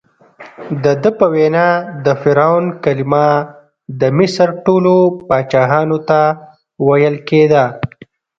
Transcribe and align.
دده 0.83 1.11
په 1.19 1.25
وینا 1.33 1.67
د 2.05 2.07
فرعون 2.21 2.65
کلمه 2.83 3.27
د 3.99 4.01
مصر 4.17 4.47
ټولو 4.65 4.93
پاچاهانو 5.27 5.97
ته 6.09 6.21
ویل 6.87 7.15
کېده. 7.27 7.63